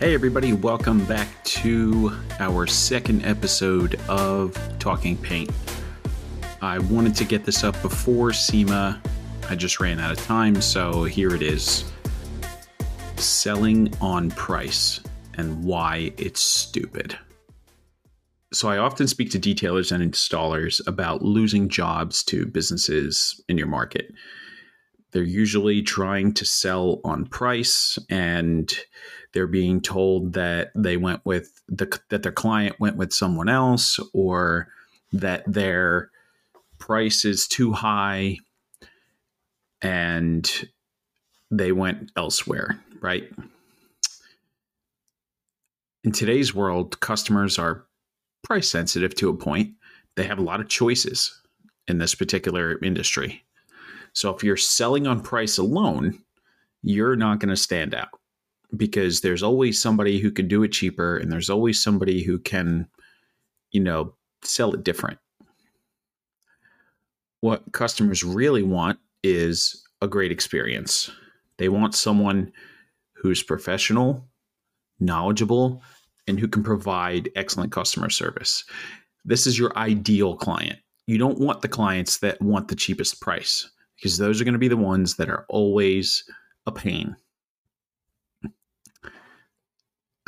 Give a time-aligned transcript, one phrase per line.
[0.00, 5.50] Hey, everybody, welcome back to our second episode of Talkin' Paint.
[6.62, 9.02] I wanted to get this up before SEMA.
[9.50, 11.84] I just ran out of time, so here it is
[13.16, 15.00] Selling on Price
[15.34, 17.18] and Why It's Stupid.
[18.54, 23.66] So, I often speak to detailers and installers about losing jobs to businesses in your
[23.68, 24.14] market.
[25.12, 28.72] They're usually trying to sell on price and
[29.32, 34.00] they're being told that they went with the that their client went with someone else
[34.12, 34.68] or
[35.12, 36.10] that their
[36.78, 38.38] price is too high
[39.82, 40.68] and
[41.50, 43.30] they went elsewhere, right?
[46.04, 47.84] In today's world, customers are
[48.42, 49.72] price sensitive to a point.
[50.16, 51.40] They have a lot of choices
[51.86, 53.44] in this particular industry.
[54.12, 56.22] So if you're selling on price alone,
[56.82, 58.19] you're not going to stand out
[58.76, 62.88] because there's always somebody who can do it cheaper and there's always somebody who can
[63.72, 65.18] you know sell it different.
[67.40, 71.10] What customers really want is a great experience.
[71.58, 72.52] They want someone
[73.14, 74.26] who's professional
[74.98, 75.82] knowledgeable
[76.26, 78.64] and who can provide excellent customer service.
[79.24, 80.78] This is your ideal client.
[81.06, 84.58] You don't want the clients that want the cheapest price because those are going to
[84.58, 86.24] be the ones that are always
[86.66, 87.16] a pain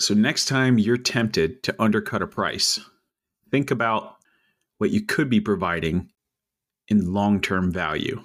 [0.00, 2.80] so, next time you're tempted to undercut a price,
[3.50, 4.16] think about
[4.78, 6.10] what you could be providing
[6.88, 8.22] in long term value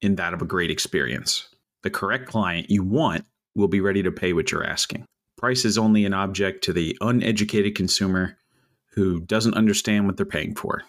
[0.00, 1.48] in that of a great experience.
[1.82, 3.24] The correct client you want
[3.54, 5.04] will be ready to pay what you're asking.
[5.36, 8.36] Price is only an object to the uneducated consumer
[8.92, 10.82] who doesn't understand what they're paying for.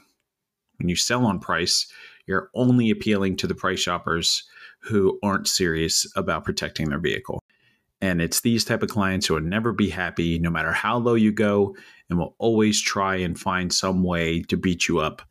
[0.77, 1.91] When you sell on price,
[2.25, 4.43] you're only appealing to the price shoppers
[4.81, 7.41] who aren't serious about protecting their vehicle.
[8.01, 11.15] And it's these type of clients who will never be happy no matter how low
[11.15, 11.75] you go
[12.09, 15.21] and will always try and find some way to beat you up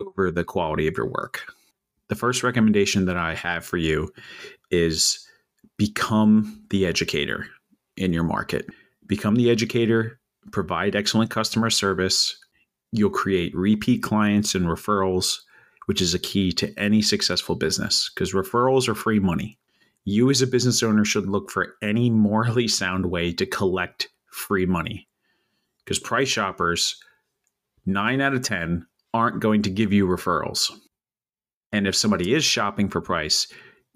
[0.00, 1.52] over the quality of your work.
[2.08, 4.12] The first recommendation that I have for you
[4.70, 5.26] is
[5.76, 7.46] become the educator
[7.96, 8.66] in your market.
[9.06, 10.20] Become the educator,
[10.52, 12.36] provide excellent customer service.
[12.92, 15.40] You'll create repeat clients and referrals,
[15.86, 19.58] which is a key to any successful business because referrals are free money
[20.06, 24.64] you as a business owner should look for any morally sound way to collect free
[24.64, 25.08] money.
[25.84, 26.96] Because price shoppers,
[27.84, 30.70] nine out of 10, aren't going to give you referrals.
[31.72, 33.48] And if somebody is shopping for price,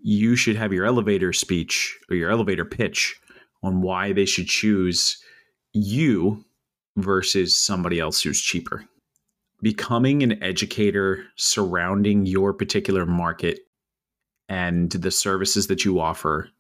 [0.03, 3.17] you should have your elevator speech or your elevator pitch
[3.63, 5.23] on why they should choose
[5.73, 6.45] you
[6.97, 8.85] versus somebody else who's cheaper.
[9.63, 13.61] Becoming an educator surrounding your particular market
[14.51, 16.51] and the services that you offer,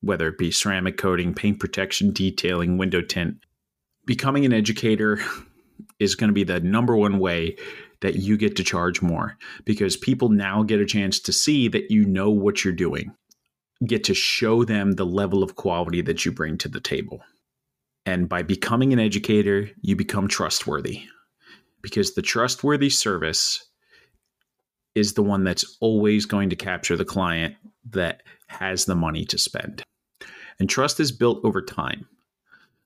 [0.00, 3.36] whether it be ceramic coating, paint protection, detailing, window tint.
[4.06, 5.20] Becoming an educator
[5.98, 7.56] is going to be the number one way
[8.00, 11.90] that you get to charge more because people now get a chance to see that
[11.90, 13.12] you know what you're doing,
[13.84, 17.20] get to show them the level of quality that you bring to the table.
[18.06, 21.04] And by becoming an educator, you become trustworthy
[21.80, 23.68] because the trustworthy service
[24.94, 27.54] is the one that's always going to capture the client
[27.90, 29.82] that has the money to spend.
[30.58, 32.06] And trust is built over time.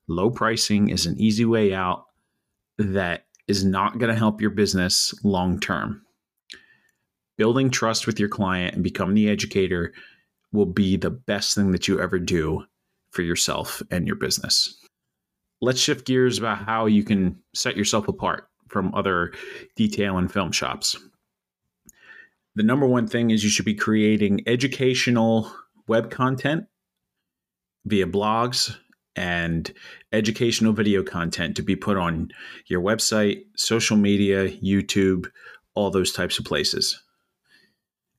[0.07, 2.05] Low pricing is an easy way out
[2.77, 6.01] that is not going to help your business long term.
[7.37, 9.93] Building trust with your client and becoming the educator
[10.51, 12.63] will be the best thing that you ever do
[13.11, 14.75] for yourself and your business.
[15.61, 19.33] Let's shift gears about how you can set yourself apart from other
[19.75, 20.95] detail and film shops
[22.57, 25.51] the number one thing is you should be creating educational
[25.87, 26.65] web content
[27.85, 28.75] via blogs
[29.15, 29.71] and
[30.11, 32.29] educational video content to be put on
[32.65, 35.29] your website, social media, YouTube,
[35.75, 36.99] all those types of places.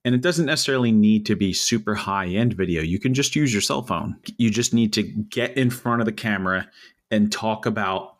[0.04, 2.80] And it doesn't necessarily need to be super high end video.
[2.80, 4.16] You can just use your cell phone.
[4.36, 6.68] You just need to get in front of the camera
[7.10, 8.14] and talk about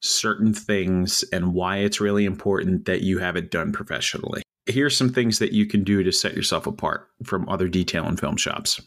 [0.00, 5.12] certain things and why it's really important that you have it done professionally here's some
[5.12, 8.80] things that you can do to set yourself apart from other detail and film shops.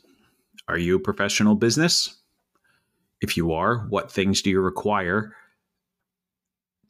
[0.67, 2.17] Are you a professional business?
[3.21, 5.35] If you are, what things do you require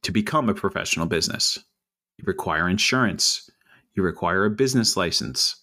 [0.03, 1.59] to become a professional business?
[2.17, 3.49] You require insurance.
[3.95, 5.55] You require a business license.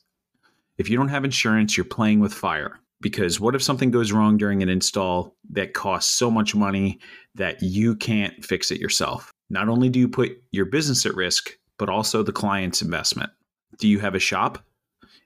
[0.78, 2.78] If you don't have insurance, you're playing with fire.
[3.00, 7.00] Because what if something goes wrong during an install that costs so much money
[7.34, 9.32] that you can't fix it yourself?
[9.50, 13.32] Not only do you put your business at risk, but also the client's investment.
[13.80, 14.64] Do you have a shop?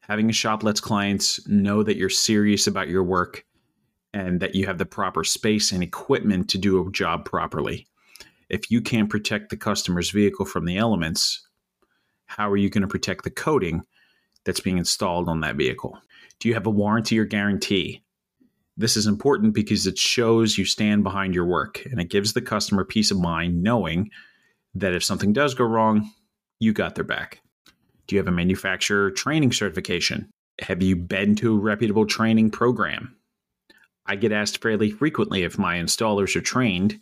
[0.00, 3.44] Having a shop lets clients know that you're serious about your work
[4.14, 7.86] and that you have the proper space and equipment to do a job properly.
[8.48, 11.46] If you can't protect the customer's vehicle from the elements,
[12.24, 13.82] how are you going to protect the coating
[14.44, 16.00] that's being installed on that vehicle?
[16.40, 18.02] Do you have a warranty or guarantee?
[18.78, 22.40] This is important because it shows you stand behind your work and it gives the
[22.40, 24.10] customer peace of mind knowing
[24.76, 26.10] that if something does go wrong,
[26.60, 27.40] you got their back.
[28.06, 30.30] Do you have a manufacturer training certification?
[30.60, 33.16] Have you been to a reputable training program?
[34.06, 37.00] I get asked fairly frequently if my installers are trained.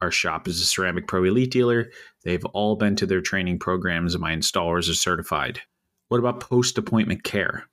[0.00, 1.90] Our shop is a Ceramic Pro Elite dealer.
[2.24, 5.60] They've all been to their training programs, and my installers are certified.
[6.08, 7.64] What about post appointment care?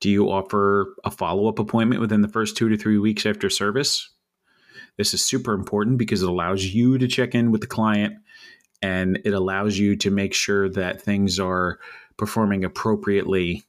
[0.00, 3.48] Do you offer a follow up appointment within the first two to three weeks after
[3.48, 4.10] service?
[4.96, 8.14] This is super important because it allows you to check in with the client
[8.82, 11.78] and it allows you to make sure that things are
[12.16, 13.64] performing appropriately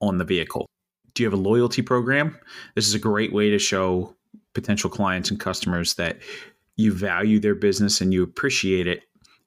[0.00, 0.66] on the vehicle.
[1.14, 2.38] Do you have a loyalty program?
[2.74, 4.14] This is a great way to show
[4.54, 6.18] potential clients and customers that
[6.76, 9.02] you value their business and you appreciate it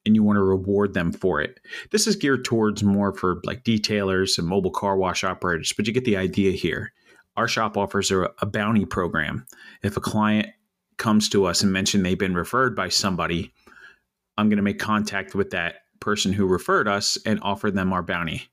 [0.05, 1.59] and you want to reward them for it.
[1.91, 5.93] This is geared towards more for like detailers and mobile car wash operators, but you
[5.93, 6.93] get the idea here.
[7.37, 9.45] Our shop offers a, a bounty program.
[9.83, 10.47] If a client
[10.97, 13.53] comes to us and mention they've been referred by somebody,
[14.39, 18.01] I'm going to make contact with that person who referred us and offer them our
[18.01, 18.43] bounty.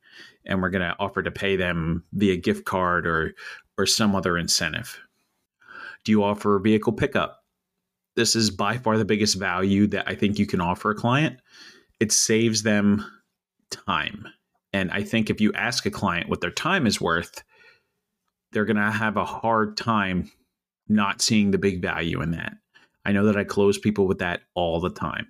[0.44, 3.34] And we're going to offer to pay them via gift card or
[3.78, 4.98] or some other incentive.
[6.04, 7.44] Do you offer vehicle pickup?
[8.16, 11.38] This is by far the biggest value that I think you can offer a client.
[12.00, 13.04] It saves them
[13.70, 14.26] time.
[14.72, 17.44] And I think if you ask a client what their time is worth,
[18.52, 20.30] they're going to have a hard time
[20.88, 22.54] not seeing the big value in that.
[23.04, 25.28] I know that I close people with that all the time.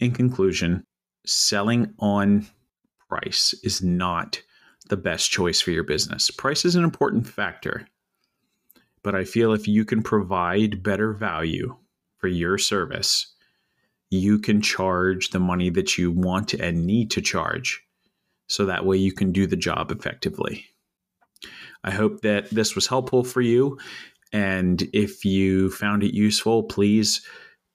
[0.00, 0.84] In conclusion,
[1.26, 2.46] selling on
[3.08, 4.40] price is not
[4.88, 6.30] the best choice for your business.
[6.30, 7.86] Price is an important factor,
[9.02, 11.76] but I feel if you can provide better value
[12.16, 13.26] for your service,
[14.08, 17.82] you can charge the money that you want and need to charge.
[18.48, 20.64] So that way you can do the job effectively.
[21.84, 23.78] I hope that this was helpful for you.
[24.32, 27.24] And if you found it useful, please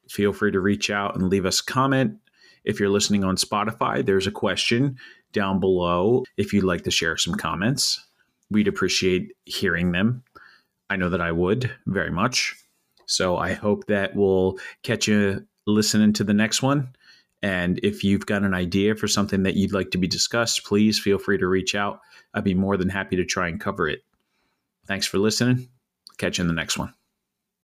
[0.10, 2.18] feel free to reach out and leave us a comment.
[2.64, 4.98] If you're listening on Spotify, there's a question
[5.34, 8.04] down below if you'd like to share some comments.
[8.50, 10.24] We'd appreciate hearing them.
[10.90, 12.56] I know that I would very much.
[13.06, 16.96] So I hope that we'll catch you listening to the next one.
[17.42, 21.00] And if you've got an idea for something that you'd like to be discussed, please
[21.00, 22.00] feel free to reach out.
[22.34, 24.04] I'd be more than happy to try and cover it.
[24.88, 25.70] Thanks for listening.
[26.18, 26.94] Catch you in the next one.